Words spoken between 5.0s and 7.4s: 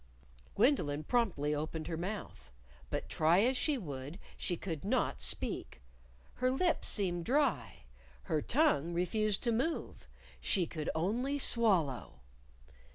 speak. Her lips seemed